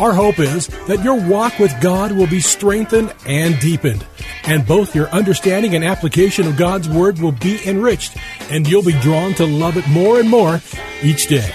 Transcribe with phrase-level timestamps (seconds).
[0.00, 4.06] Our hope is that your walk with God will be strengthened and deepened,
[4.44, 8.16] and both your understanding and application of God's Word will be enriched,
[8.48, 10.60] and you'll be drawn to love it more and more
[11.02, 11.50] each day.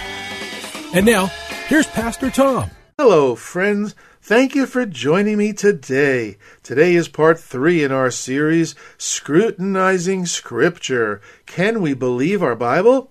[0.94, 1.28] And now,
[1.68, 2.70] here's Pastor Tom.
[2.98, 3.96] Hello, friends.
[4.22, 6.38] Thank you for joining me today.
[6.64, 11.22] Today is part three in our series, Scrutinizing Scripture.
[11.46, 13.10] Can we believe our Bible?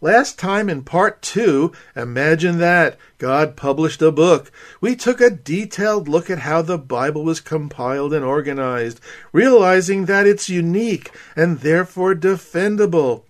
[0.00, 4.50] Last time in part two, imagine that, God published a book.
[4.80, 9.00] We took a detailed look at how the Bible was compiled and organized,
[9.32, 13.22] realizing that it's unique and therefore defendable.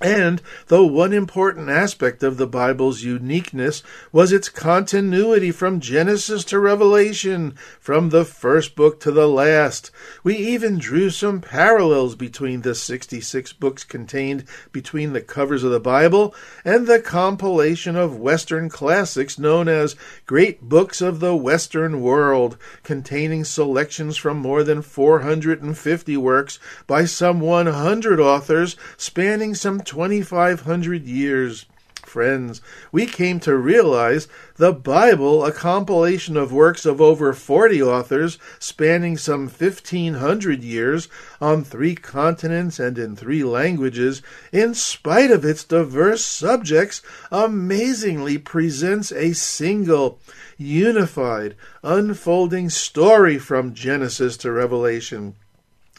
[0.00, 6.58] And though one important aspect of the Bible's uniqueness was its continuity from Genesis to
[6.58, 9.92] Revelation, from the first book to the last,
[10.24, 15.78] we even drew some parallels between the 66 books contained between the covers of the
[15.78, 16.34] Bible
[16.64, 19.94] and the compilation of Western classics known as
[20.26, 27.38] Great Books of the Western World, containing selections from more than 450 works by some
[27.38, 31.66] 100 authors spanning some 2,500 years.
[32.06, 32.60] Friends,
[32.92, 39.16] we came to realize the Bible, a compilation of works of over 40 authors spanning
[39.16, 41.08] some 1,500 years
[41.40, 49.10] on three continents and in three languages, in spite of its diverse subjects, amazingly presents
[49.10, 50.20] a single,
[50.56, 55.34] unified, unfolding story from Genesis to Revelation.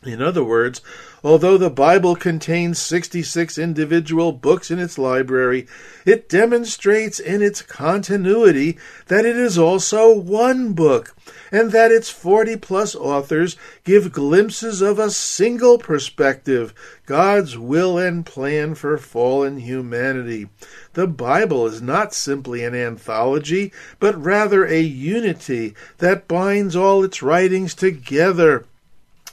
[0.06, 0.82] In other words,
[1.24, 5.66] although the Bible contains 66 individual books in its library,
[6.06, 8.78] it demonstrates in its continuity
[9.08, 11.16] that it is also one book,
[11.52, 16.72] and that its 40 plus authors give glimpses of a single perspective
[17.08, 20.50] God's will and plan for fallen humanity.
[20.94, 27.24] The Bible is not simply an anthology, but rather a unity that binds all its
[27.24, 28.66] writings together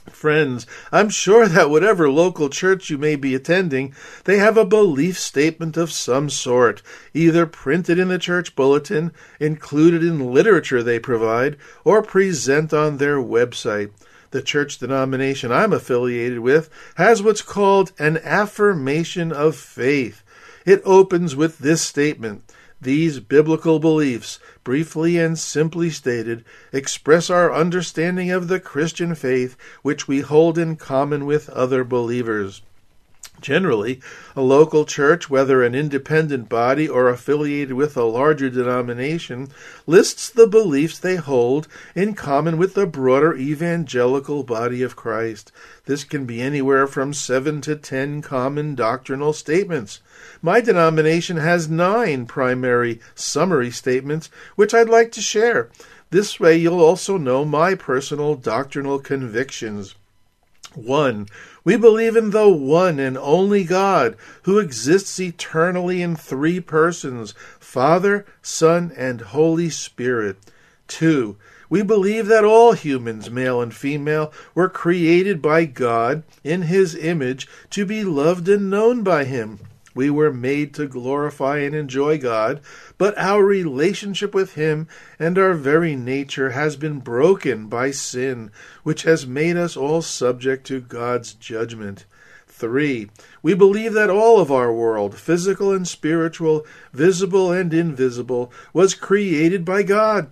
[0.09, 5.17] Friends, I'm sure that whatever local church you may be attending, they have a belief
[5.17, 6.81] statement of some sort,
[7.13, 11.55] either printed in the church bulletin, included in literature they provide,
[11.85, 13.91] or present on their website.
[14.31, 20.21] The church denomination I'm affiliated with has what's called an affirmation of faith.
[20.65, 22.43] It opens with this statement
[22.83, 30.07] these biblical beliefs, briefly and simply stated, express our understanding of the Christian faith which
[30.07, 32.61] we hold in common with other believers.
[33.43, 33.99] Generally,
[34.37, 39.49] a local church, whether an independent body or affiliated with a larger denomination,
[39.85, 45.51] lists the beliefs they hold in common with the broader evangelical body of Christ.
[45.85, 49.99] This can be anywhere from seven to ten common doctrinal statements.
[50.41, 55.69] My denomination has nine primary summary statements, which I'd like to share.
[56.11, 59.95] This way, you'll also know my personal doctrinal convictions.
[60.75, 61.27] 1.
[61.63, 68.25] We believe in the one and only God who exists eternally in three persons Father,
[68.41, 70.37] Son, and Holy Spirit.
[70.87, 71.37] 2.
[71.69, 77.47] We believe that all humans, male and female, were created by God in His image
[77.71, 79.59] to be loved and known by Him.
[79.93, 82.61] We were made to glorify and enjoy God,
[82.97, 84.87] but our relationship with Him
[85.19, 88.51] and our very nature has been broken by sin,
[88.83, 92.05] which has made us all subject to God's judgment.
[92.47, 93.09] 3.
[93.41, 99.65] We believe that all of our world, physical and spiritual, visible and invisible, was created
[99.65, 100.29] by God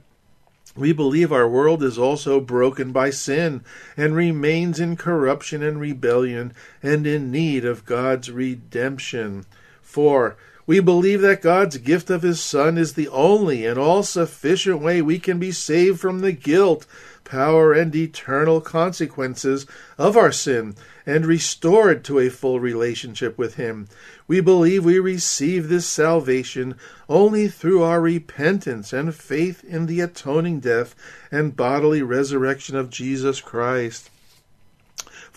[0.76, 3.64] we believe our world is also broken by sin
[3.98, 9.46] and remains in corruption and rebellion and in need of God's redemption.
[9.82, 10.38] 4.
[10.66, 15.02] We believe that God's gift of His Son is the only and all sufficient way
[15.02, 16.86] we can be saved from the guilt,
[17.26, 19.66] power, and eternal consequences
[19.98, 20.76] of our sin
[21.12, 23.90] and restored to a full relationship with Him.
[24.30, 26.76] We believe we receive this salvation
[27.10, 30.96] only through our repentance and faith in the atoning death
[31.30, 34.10] and bodily resurrection of Jesus Christ.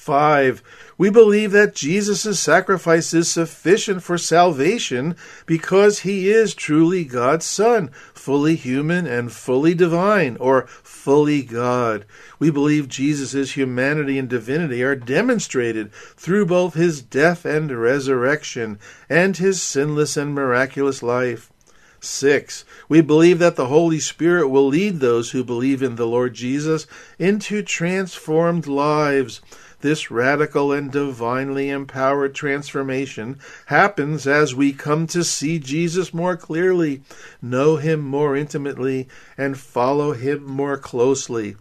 [0.05, 0.63] 5.
[0.97, 7.91] We believe that Jesus' sacrifice is sufficient for salvation because he is truly God's Son,
[8.25, 12.07] fully human and fully divine, or fully God.
[12.39, 18.79] We believe Jesus' humanity and divinity are demonstrated through both his death and resurrection,
[19.11, 21.53] and his sinless and miraculous life.
[22.01, 22.65] 6.
[22.89, 26.87] We believe that the Holy Spirit will lead those who believe in the Lord Jesus
[27.19, 29.43] into transformed lives.
[29.85, 37.03] This radical and divinely empowered transformation happens as we come to see Jesus more clearly,
[37.43, 41.57] know him more intimately, and follow him more closely.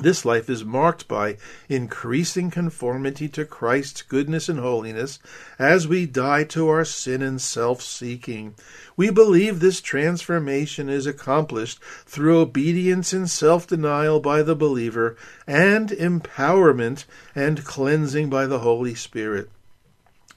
[0.00, 5.18] This life is marked by increasing conformity to Christ's goodness and holiness
[5.58, 8.54] as we die to our sin and self seeking.
[8.96, 15.16] We believe this transformation is accomplished through obedience and self denial by the believer
[15.48, 17.04] and empowerment
[17.34, 19.50] and cleansing by the Holy Spirit.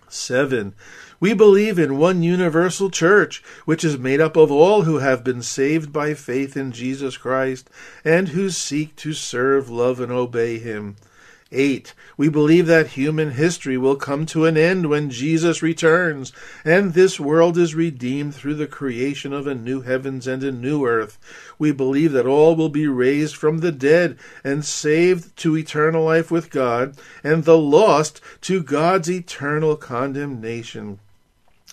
[0.09, 0.73] 7.
[1.21, 5.43] We believe in one universal church, which is made up of all who have been
[5.43, 7.69] saved by faith in Jesus Christ
[8.03, 10.95] and who seek to serve, love, and obey Him.
[11.51, 11.93] 8.
[12.17, 16.33] We believe that human history will come to an end when Jesus returns,
[16.65, 20.87] and this world is redeemed through the creation of a new heavens and a new
[20.87, 21.19] earth.
[21.59, 26.31] We believe that all will be raised from the dead and saved to eternal life
[26.31, 30.97] with God, and the lost to God's eternal condemnation.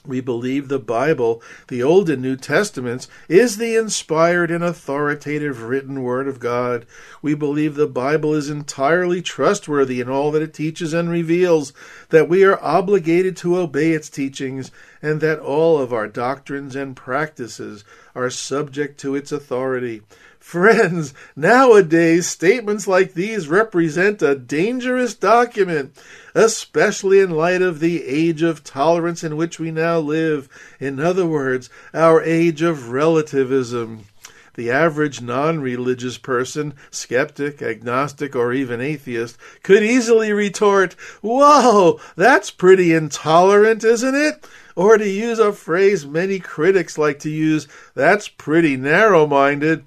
[0.08, 6.02] We believe the Bible, the Old and New Testaments, is the inspired and authoritative written
[6.02, 6.87] Word of God.
[7.20, 11.75] We believe the Bible is entirely trustworthy in all that it teaches and reveals,
[12.08, 14.70] that we are obligated to obey its teachings,
[15.02, 17.84] and that all of our doctrines and practices
[18.14, 20.00] are subject to its authority.
[20.40, 25.94] Friends, nowadays statements like these represent a dangerous document,
[26.35, 30.49] especially in light of the age of tolerance in which we now live.
[30.81, 34.06] In other words, our age of relativism.
[34.55, 42.50] The average non religious person, skeptic, agnostic, or even atheist, could easily retort, Whoa, that's
[42.50, 44.46] pretty intolerant, isn't it?
[44.75, 49.84] Or to use a phrase many critics like to use, that's pretty narrow minded.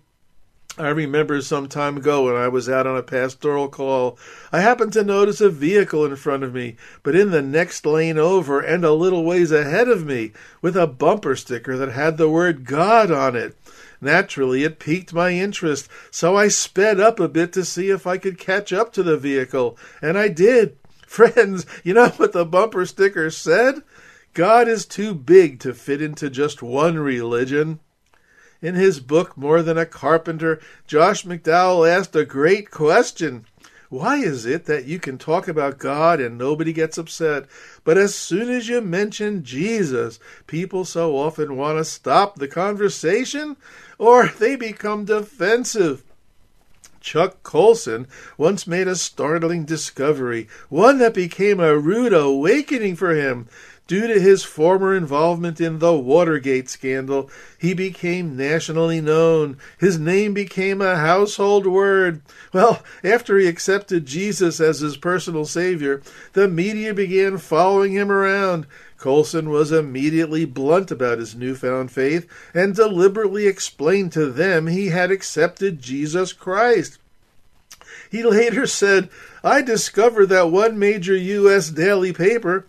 [0.77, 4.17] I remember some time ago when I was out on a pastoral call,
[4.53, 8.17] I happened to notice a vehicle in front of me, but in the next lane
[8.17, 10.31] over and a little ways ahead of me,
[10.61, 13.57] with a bumper sticker that had the word God on it.
[13.99, 18.17] Naturally, it piqued my interest, so I sped up a bit to see if I
[18.17, 20.77] could catch up to the vehicle, and I did.
[21.05, 23.83] Friends, you know what the bumper sticker said?
[24.33, 27.81] God is too big to fit into just one religion.
[28.61, 33.45] In his book, More Than a Carpenter, Josh McDowell asked a great question.
[33.89, 37.47] Why is it that you can talk about God and nobody gets upset,
[37.83, 43.57] but as soon as you mention Jesus, people so often want to stop the conversation
[43.97, 46.03] or they become defensive?
[47.01, 53.49] Chuck Colson once made a startling discovery, one that became a rude awakening for him.
[53.91, 59.57] Due to his former involvement in the Watergate scandal, he became nationally known.
[59.77, 62.21] His name became a household word.
[62.53, 66.01] Well, after he accepted Jesus as his personal savior,
[66.31, 68.65] the media began following him around.
[68.97, 75.11] Colson was immediately blunt about his newfound faith and deliberately explained to them he had
[75.11, 76.97] accepted Jesus Christ.
[78.09, 79.09] He later said,
[79.43, 81.69] I discovered that one major U.S.
[81.69, 82.67] daily paper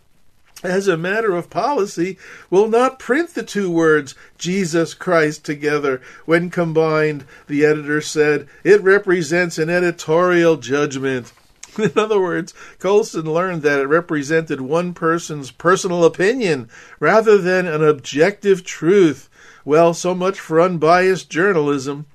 [0.63, 2.17] as a matter of policy,
[2.51, 7.25] will not print the two words Jesus Christ together when combined.
[7.47, 11.33] The editor said it represents an editorial judgment.
[11.79, 16.69] In other words, Colson learned that it represented one person's personal opinion
[17.01, 19.31] rather than an objective truth.
[19.65, 22.07] Well, so much for unbiased journalism.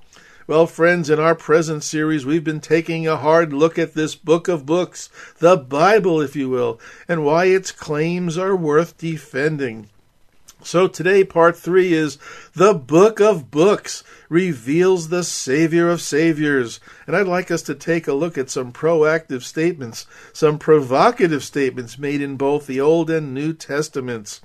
[0.48, 4.48] Well, friends, in our present series, we've been taking a hard look at this book
[4.48, 9.90] of books, the Bible, if you will, and why its claims are worth defending.
[10.64, 12.18] So today, part three is
[12.54, 16.80] the book of books reveals the Savior of Saviors.
[17.06, 22.00] And I'd like us to take a look at some proactive statements, some provocative statements
[22.00, 24.40] made in both the Old and New Testaments.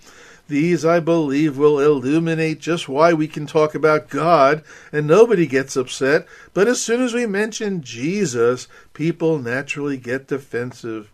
[0.49, 5.77] These, I believe, will illuminate just why we can talk about God and nobody gets
[5.77, 11.11] upset, but as soon as we mention Jesus, people naturally get defensive.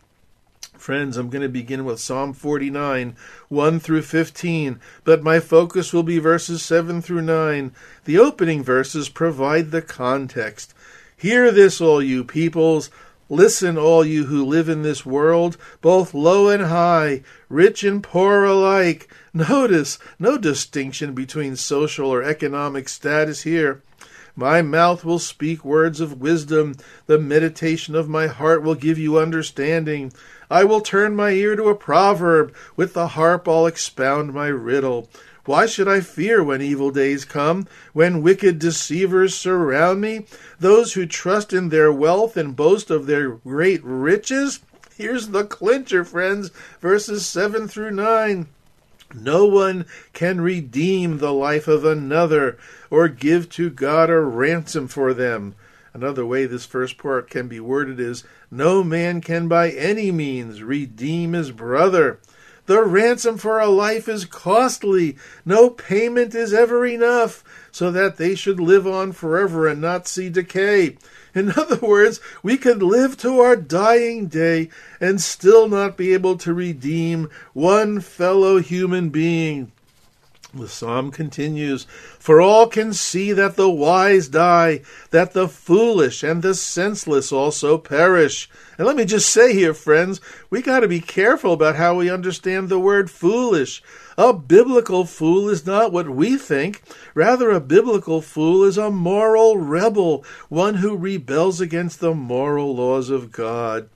[0.79, 3.17] Friends, I'm going to begin with Psalm 49,
[3.49, 7.73] 1 through 15, but my focus will be verses 7 through 9.
[8.05, 10.73] The opening verses provide the context.
[11.17, 12.91] Hear this, all you peoples.
[13.31, 18.45] Listen, all you who live in this world, both low and high, rich and poor
[18.45, 19.13] alike.
[19.35, 23.83] Notice no distinction between social or economic status here.
[24.35, 26.77] My mouth will speak words of wisdom.
[27.07, 30.13] The meditation of my heart will give you understanding.
[30.49, 32.55] I will turn my ear to a proverb.
[32.77, 35.11] With the harp I'll expound my riddle.
[35.49, 40.27] Why should I fear when evil days come, when wicked deceivers surround me?
[40.61, 44.61] Those who trust in their wealth and boast of their great riches?
[44.99, 46.51] Here's the clincher, friends,
[46.83, 48.47] verses 7 through 9.
[49.15, 52.59] No one can redeem the life of another
[52.91, 55.55] or give to God a ransom for them.
[55.95, 60.63] Another way this first part can be worded is No man can by any means
[60.63, 62.19] redeem his brother.
[62.69, 65.17] The ransom for a life is costly.
[65.47, 70.29] No payment is ever enough, so that they should live on forever and not see
[70.29, 70.99] decay.
[71.35, 74.69] In other words, we could live to our dying day
[75.01, 79.73] and still not be able to redeem one fellow human being.
[80.55, 81.85] The psalm continues
[82.19, 87.77] For all can see that the wise die, that the foolish and the senseless also
[87.77, 88.49] perish.
[88.79, 92.09] And let me just say here, friends, we got to be careful about how we
[92.09, 93.83] understand the word foolish.
[94.17, 96.83] A biblical fool is not what we think.
[97.15, 103.11] Rather, a biblical fool is a moral rebel, one who rebels against the moral laws
[103.11, 103.91] of God.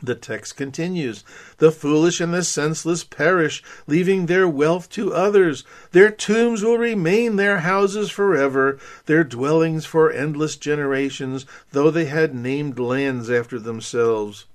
[0.00, 1.24] The text continues
[1.56, 5.64] The foolish and the senseless perish, leaving their wealth to others.
[5.90, 12.32] Their tombs will remain their houses forever, their dwellings for endless generations, though they had
[12.32, 14.46] named lands after themselves.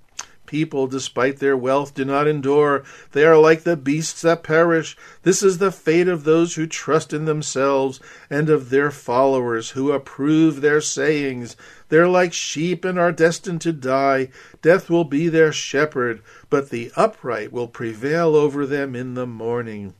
[0.46, 2.84] People, despite their wealth, do not endure.
[3.12, 4.96] They are like the beasts that perish.
[5.22, 7.98] This is the fate of those who trust in themselves,
[8.28, 11.56] and of their followers who approve their sayings.
[11.94, 14.30] They're like sheep and are destined to die.
[14.62, 19.94] Death will be their shepherd, but the upright will prevail over them in the morning.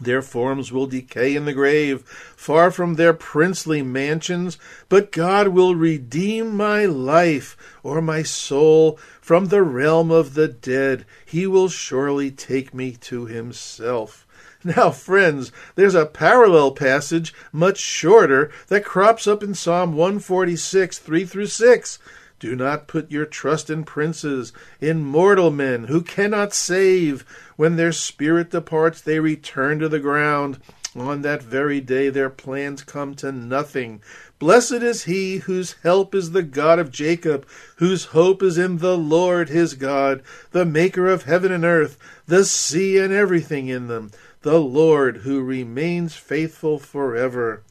[0.00, 2.02] Their forms will decay in the grave,
[2.34, 9.46] far from their princely mansions, but God will redeem my life or my soul from
[9.46, 11.06] the realm of the dead.
[11.24, 14.26] He will surely take me to himself.
[14.76, 21.24] Now, friends, there's a parallel passage, much shorter, that crops up in Psalm 146, 3
[21.24, 21.98] through 6.
[22.38, 27.24] Do not put your trust in princes, in mortal men who cannot save.
[27.56, 30.58] When their spirit departs, they return to the ground.
[30.94, 34.00] On that very day, their plans come to nothing.
[34.38, 38.98] Blessed is he whose help is the God of Jacob, whose hope is in the
[38.98, 44.10] Lord his God, the maker of heaven and earth, the sea and everything in them,
[44.42, 47.62] the Lord who remains faithful forever.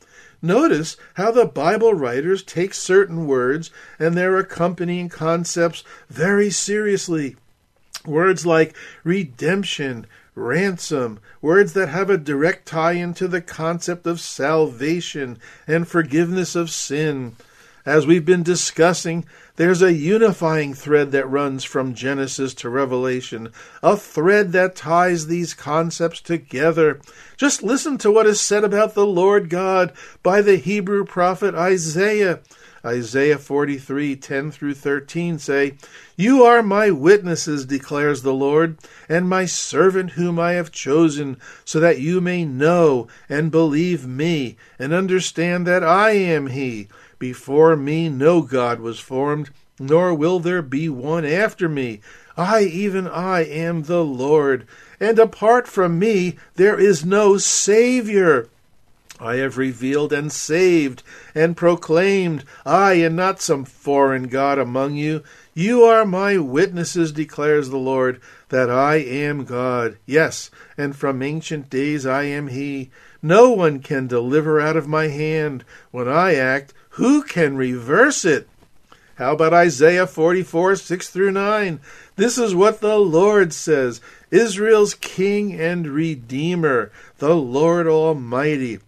[0.42, 7.36] Notice how the Bible writers take certain words and their accompanying concepts very seriously.
[8.06, 15.38] Words like redemption, ransom, words that have a direct tie into the concept of salvation
[15.68, 17.36] and forgiveness of sin.
[17.86, 19.26] As we've been discussing,
[19.62, 23.54] there's a unifying thread that runs from Genesis to Revelation,
[23.84, 27.00] a thread that ties these concepts together.
[27.38, 32.40] Just listen to what is said about the Lord God by the Hebrew prophet Isaiah.
[32.84, 35.76] Isaiah 43, 10 through 13 say,
[36.16, 41.80] You are my witnesses, declares the Lord, and my servant whom I have chosen, so
[41.80, 46.88] that you may know and believe me, and understand that I am he.
[47.22, 52.02] Before me no God was formed, nor will there be one after me.
[52.36, 54.66] I, even I, am the Lord,
[55.00, 58.50] and apart from me there is no Savior.
[59.20, 61.04] I have revealed and saved
[61.36, 65.22] and proclaimed, I and not some foreign God among you.
[65.54, 70.00] You are my witnesses, declares the Lord, that I am God.
[70.08, 72.90] Yes, and from ancient days I am He.
[73.22, 75.64] No one can deliver out of my hand.
[75.92, 78.48] When I act, who can reverse it?
[79.16, 81.80] How about Isaiah 44, 6 through 9?
[82.16, 88.80] This is what the Lord says Israel's King and Redeemer, the Lord Almighty.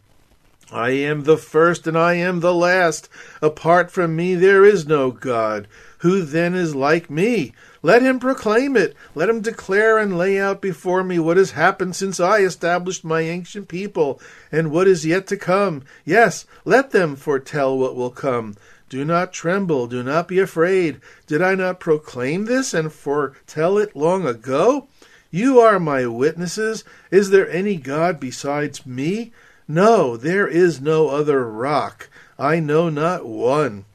[0.71, 3.09] I am the first and I am the last.
[3.41, 5.67] Apart from me there is no God.
[5.99, 7.53] Who then is like me?
[7.85, 8.95] Let him proclaim it.
[9.13, 13.21] Let him declare and lay out before me what has happened since I established my
[13.21, 14.21] ancient people,
[14.53, 15.83] and what is yet to come.
[16.05, 18.55] Yes, let them foretell what will come.
[18.87, 21.01] Do not tremble, do not be afraid.
[21.27, 24.87] Did I not proclaim this and foretell it long ago?
[25.29, 26.85] You are my witnesses.
[27.11, 29.33] Is there any God besides me?
[29.67, 32.07] No, there is no other rock.
[32.39, 33.85] I know not one.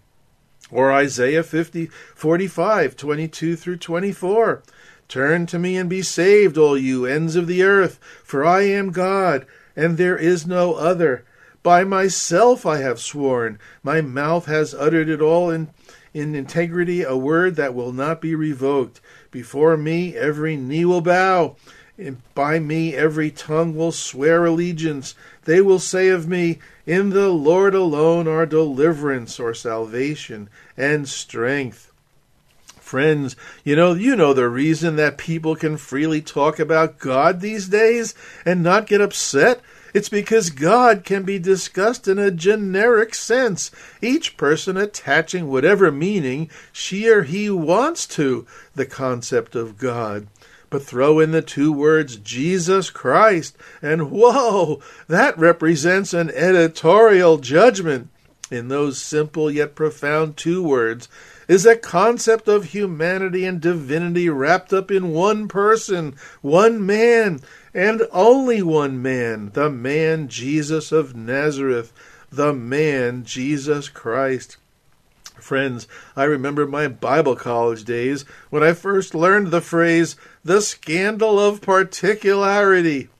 [0.70, 4.62] Or Isaiah 50, 45, 22 through 24.
[5.08, 8.90] Turn to me and be saved, all you ends of the earth, for I am
[8.90, 11.24] God, and there is no other.
[11.62, 15.68] By myself I have sworn, my mouth has uttered it all in,
[16.12, 19.00] in integrity, a word that will not be revoked.
[19.30, 21.56] Before me every knee will bow,
[21.98, 25.14] and by me every tongue will swear allegiance.
[25.44, 31.92] They will say of me, In the Lord alone are deliverance or salvation and strength.
[32.78, 37.68] Friends, you know, you know the reason that people can freely talk about God these
[37.68, 38.14] days
[38.46, 39.60] and not get upset?
[39.92, 46.48] It's because God can be discussed in a generic sense, each person attaching whatever meaning
[46.72, 50.28] she or he wants to the concept of God.
[50.70, 58.08] But throw in the two words Jesus Christ, and whoa, that represents an editorial judgment.
[58.50, 61.08] In those simple yet profound two words
[61.48, 67.40] is a concept of humanity and divinity wrapped up in one person, one man,
[67.74, 71.92] and only one man, the man Jesus of Nazareth,
[72.30, 74.58] the man Jesus Christ.
[75.40, 81.38] Friends, I remember my Bible college days when I first learned the phrase, the scandal
[81.38, 83.08] of particularity.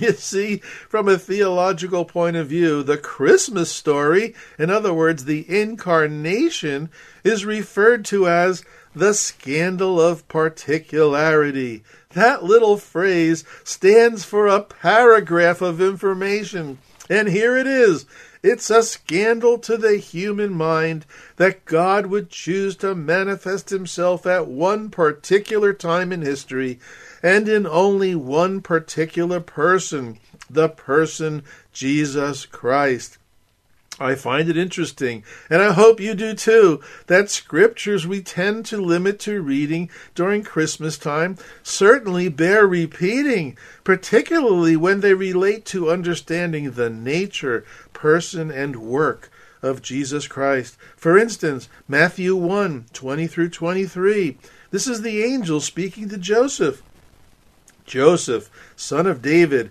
[0.00, 0.56] You see,
[0.88, 6.90] from a theological point of view, the Christmas story, in other words, the incarnation,
[7.22, 11.84] is referred to as the scandal of particularity.
[12.10, 16.78] That little phrase stands for a paragraph of information.
[17.08, 18.06] And here it is.
[18.44, 24.46] It's a scandal to the human mind that God would choose to manifest himself at
[24.46, 26.78] one particular time in history
[27.22, 30.18] and in only one particular person,
[30.50, 33.16] the person Jesus Christ.
[34.00, 38.76] I find it interesting, and I hope you do too, that scriptures we tend to
[38.76, 46.72] limit to reading during Christmas time certainly bear repeating, particularly when they relate to understanding
[46.72, 49.30] the nature, person, and work
[49.62, 50.76] of Jesus Christ.
[50.96, 54.36] For instance, Matthew 1 20 through 23.
[54.72, 56.82] This is the angel speaking to Joseph.
[57.86, 59.70] Joseph, son of David,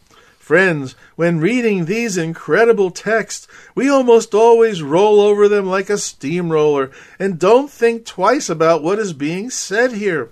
[0.51, 6.91] Friends, when reading these incredible texts, we almost always roll over them like a steamroller
[7.17, 10.29] and don't think twice about what is being said here.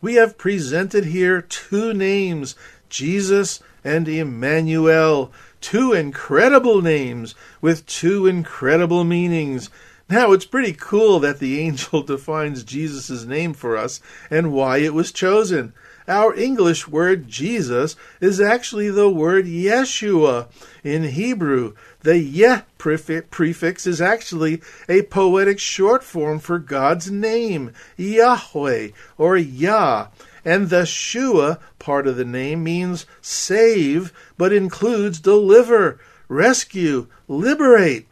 [0.00, 2.56] We have presented here two names,
[2.88, 9.70] Jesus and Emmanuel, two incredible names with two incredible meanings.
[10.10, 14.00] Now, it's pretty cool that the angel defines Jesus' name for us
[14.32, 15.74] and why it was chosen.
[16.08, 20.46] Our English word Jesus is actually the word Yeshua
[20.84, 21.74] in Hebrew.
[22.02, 30.08] The Yeh prefix is actually a poetic short form for God's name, Yahweh or Yah.
[30.44, 38.06] And the Shua part of the name means save, but includes deliver, rescue, liberate.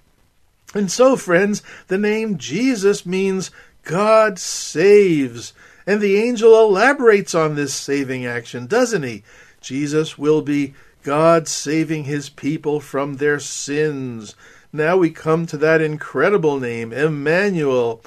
[0.75, 3.53] And so, friends, the name Jesus means
[3.85, 5.53] God saves.
[5.87, 9.23] And the angel elaborates on this saving action, doesn't he?
[9.61, 14.35] Jesus will be God saving his people from their sins.
[14.73, 18.03] Now we come to that incredible name, Emmanuel.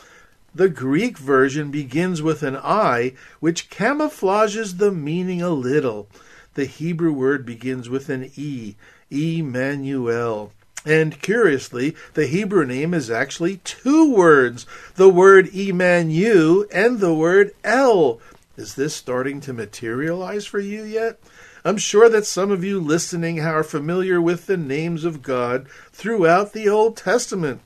[0.53, 6.09] The Greek version begins with an I, which camouflages the meaning a little.
[6.55, 8.75] The Hebrew word begins with an E,
[9.11, 10.51] Emmanuel.
[10.85, 17.53] And curiously, the Hebrew name is actually two words the word Emanu and the word
[17.63, 18.21] El.
[18.55, 21.19] Is this starting to materialize for you yet?
[21.65, 26.53] I'm sure that some of you listening are familiar with the names of God throughout
[26.53, 27.61] the Old Testament.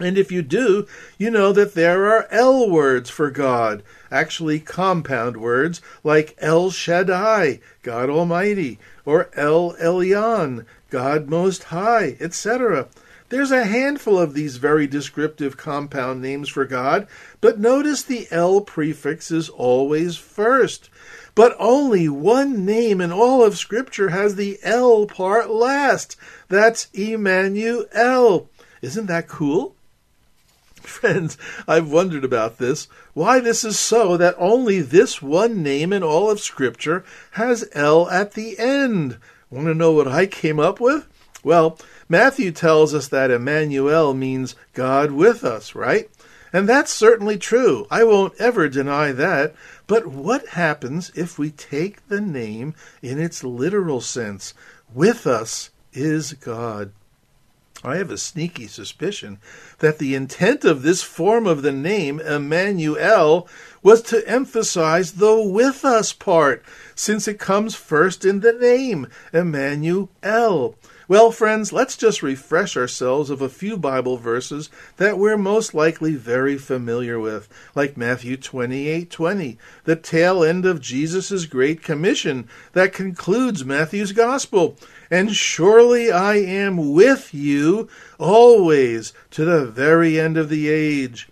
[0.00, 0.86] And if you do,
[1.18, 3.82] you know that there are El words for God,
[4.12, 12.86] actually compound words like El Shaddai, God Almighty, or El Elyon, God Most High, etc.
[13.28, 17.08] There's a handful of these very descriptive compound names for God,
[17.40, 20.88] but notice the El prefix is always first.
[21.34, 26.16] But only one name in all of Scripture has the El part last.
[26.48, 28.48] That's Emmanuel.
[28.80, 29.74] Isn't that cool?
[30.88, 31.36] Friends,
[31.68, 36.30] I've wondered about this, why this is so that only this one name in all
[36.30, 39.18] of Scripture has El at the end.
[39.50, 41.06] Want to know what I came up with?
[41.44, 46.10] Well, Matthew tells us that Emmanuel means God with us, right?
[46.52, 47.86] And that's certainly true.
[47.90, 49.54] I won't ever deny that.
[49.86, 54.54] But what happens if we take the name in its literal sense?
[54.92, 56.92] With us is God.
[57.84, 59.38] I have a sneaky suspicion
[59.78, 63.48] that the intent of this form of the name, Emmanuel,
[63.82, 66.64] was to emphasize the with us part,
[66.96, 70.74] since it comes first in the name, Emmanuel.
[71.08, 74.68] Well, friends, let's just refresh ourselves of a few Bible verses
[74.98, 81.46] that we're most likely very familiar with, like Matthew 28:20, the tail end of Jesus'
[81.46, 84.76] great commission that concludes Matthew's gospel.
[85.10, 91.30] And surely I am with you always to the very end of the age.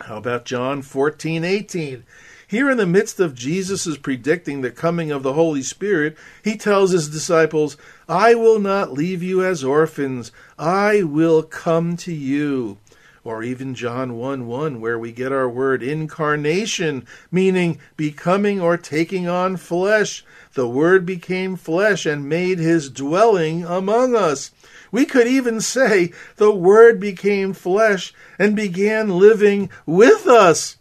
[0.00, 2.02] How about John 14:18?
[2.48, 6.92] Here, in the midst of Jesus' predicting the coming of the Holy Spirit, he tells
[6.92, 7.76] his disciples,
[8.08, 12.78] I will not leave you as orphans, I will come to you.
[13.22, 19.28] Or even John 1 1, where we get our word incarnation, meaning becoming or taking
[19.28, 20.24] on flesh.
[20.54, 24.52] The Word became flesh and made his dwelling among us.
[24.90, 30.77] We could even say the Word became flesh and began living with us.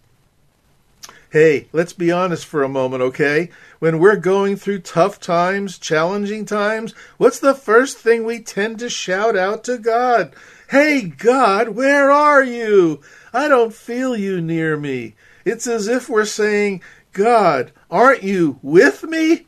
[1.30, 3.50] Hey, let's be honest for a moment, okay?
[3.80, 8.90] When we're going through tough times, challenging times, what's the first thing we tend to
[8.90, 10.34] shout out to God?
[10.70, 13.02] Hey, God, where are you?
[13.34, 15.16] I don't feel you near me.
[15.44, 19.48] It's as if we're saying, God, aren't you with me?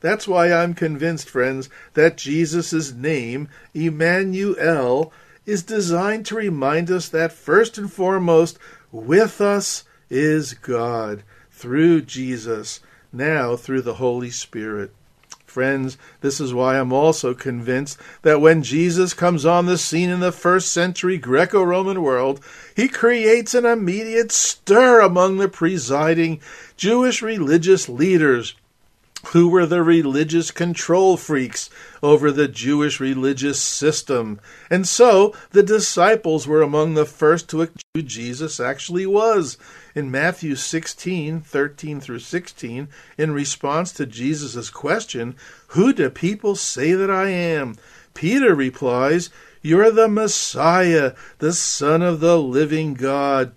[0.00, 5.10] That's why I'm convinced, friends, that Jesus' name, Emmanuel,
[5.46, 8.58] is designed to remind us that first and foremost,
[8.92, 12.80] with us is God through Jesus,
[13.12, 14.92] now through the Holy Spirit.
[15.46, 20.18] Friends, this is why I'm also convinced that when Jesus comes on the scene in
[20.18, 22.40] the first century Greco Roman world,
[22.74, 26.40] he creates an immediate stir among the presiding
[26.76, 28.56] Jewish religious leaders
[29.28, 31.70] who were the religious control freaks
[32.02, 34.40] over the Jewish religious system.
[34.70, 39.56] And so the disciples were among the first to acknowledge who Jesus actually was.
[39.94, 45.36] In Matthew 16, 13 through 16, in response to Jesus' question,
[45.68, 47.76] Who do people say that I am?
[48.14, 49.30] Peter replies,
[49.62, 53.52] You're the Messiah, the Son of the living God.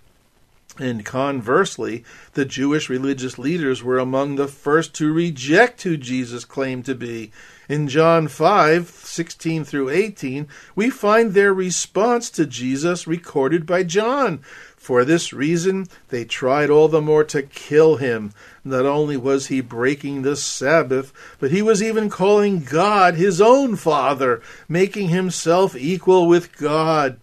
[0.80, 6.84] And conversely, the Jewish religious leaders were among the first to reject who Jesus claimed
[6.84, 7.32] to be.
[7.68, 14.38] In John 5 16 through 18, we find their response to Jesus recorded by John.
[14.76, 18.32] For this reason, they tried all the more to kill him.
[18.64, 23.74] Not only was he breaking the Sabbath, but he was even calling God his own
[23.74, 27.18] Father, making himself equal with God.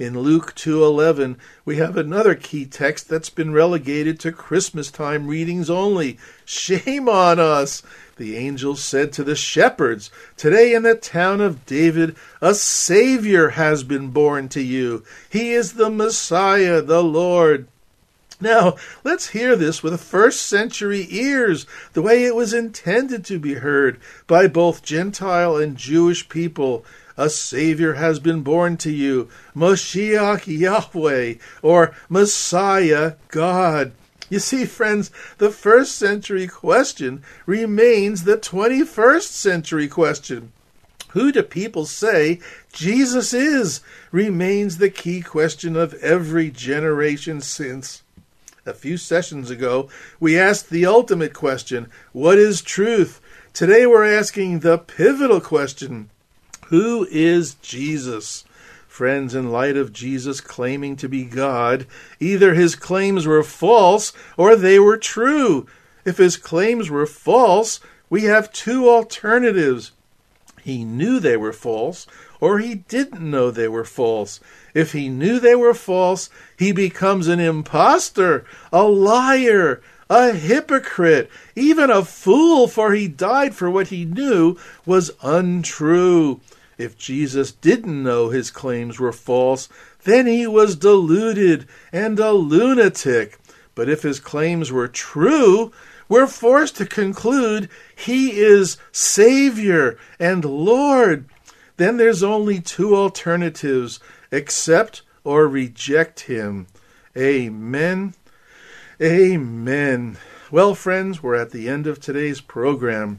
[0.00, 1.36] In Luke 2:11,
[1.66, 6.16] we have another key text that's been relegated to Christmas time readings only.
[6.46, 7.82] Shame on us.
[8.16, 13.84] The angel said to the shepherds, Today in the town of David a Savior has
[13.84, 15.04] been born to you.
[15.28, 17.66] He is the Messiah, the Lord.
[18.42, 23.54] Now, let's hear this with first century ears, the way it was intended to be
[23.54, 26.82] heard by both Gentile and Jewish people
[27.18, 33.92] a Savior has been born to you, Moshiach Yahweh, or Messiah God.
[34.30, 40.52] You see, friends, the first century question remains the 21st century question.
[41.08, 42.40] Who do people say
[42.72, 43.82] Jesus is?
[44.12, 48.02] Remains the key question of every generation since.
[48.66, 53.20] A few sessions ago, we asked the ultimate question What is truth?
[53.52, 56.10] Today we're asking the pivotal question
[56.70, 58.44] who is Jesus?
[58.86, 61.84] Friends, in light of Jesus claiming to be God,
[62.20, 65.66] either his claims were false or they were true.
[66.04, 69.90] If his claims were false, we have two alternatives.
[70.62, 72.06] He knew they were false,
[72.40, 74.40] or he didn't know they were false.
[74.74, 81.90] If he knew they were false, he becomes an impostor, a liar, a hypocrite, even
[81.90, 86.40] a fool, for he died for what he knew was untrue.
[86.78, 89.68] If Jesus didn't know his claims were false,
[90.04, 93.38] then he was deluded and a lunatic.
[93.74, 95.72] But if his claims were true,
[96.08, 101.26] we're forced to conclude he is Savior and Lord.
[101.80, 106.66] Then there's only two alternatives accept or reject him.
[107.16, 108.12] Amen.
[109.00, 110.18] Amen.
[110.50, 113.18] Well, friends, we're at the end of today's program.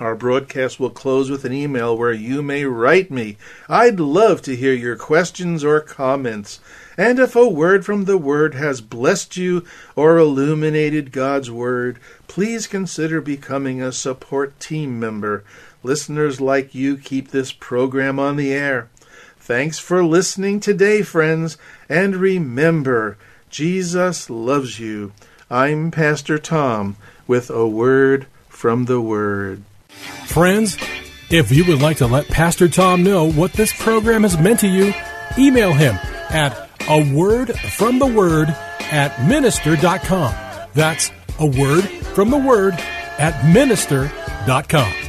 [0.00, 3.36] Our broadcast will close with an email where you may write me.
[3.68, 6.58] I'd love to hear your questions or comments.
[6.98, 12.66] And if a word from the Word has blessed you or illuminated God's Word, please
[12.66, 15.44] consider becoming a support team member.
[15.84, 18.88] Listeners like you keep this program on the air.
[19.38, 23.18] Thanks for listening today, friends, and remember,
[23.50, 25.12] Jesus loves you.
[25.50, 29.62] I'm Pastor Tom with a word from the Word.
[30.24, 30.78] Friends,
[31.30, 34.68] if you would like to let Pastor Tom know what this program has meant to
[34.68, 34.94] you,
[35.36, 35.96] email him
[36.30, 38.48] at a word from the word
[38.80, 40.34] at minister.com.
[40.72, 42.74] That's a word from the word
[43.18, 45.03] at minister.com.